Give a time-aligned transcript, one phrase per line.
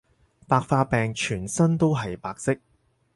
[0.47, 2.57] 白化病全身都係白色